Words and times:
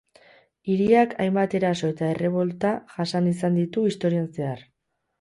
Hiriak 0.71 1.13
hainbat 1.25 1.53
eraso 1.61 1.91
eta 1.95 2.09
errebolta 2.15 2.75
jasan 2.97 3.31
izan 3.37 3.63
ditu 3.63 3.89
historian 3.95 4.31
zehar. 4.43 4.69